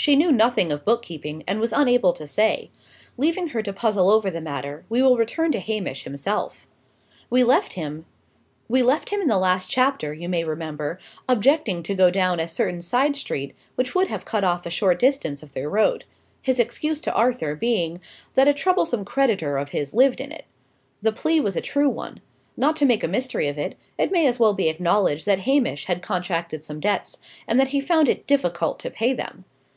[0.00, 2.70] She knew nothing of book keeping, and was unable to say.
[3.16, 6.68] Leaving her to puzzle over the matter, we will return to Hamish himself.
[7.28, 8.04] We left him
[8.70, 13.56] in the last chapter, you may remember, objecting to go down a certain side street
[13.74, 16.04] which would have cut off a short distance of their road;
[16.42, 18.00] his excuse to Arthur being,
[18.34, 20.44] that a troublesome creditor of his lived in it.
[21.02, 22.20] The plea was a true one.
[22.56, 25.86] Not to make a mystery of it, it may as well be acknowledged that Hamish
[25.86, 27.18] had contracted some debts,
[27.48, 29.44] and that he found it difficult to pay them.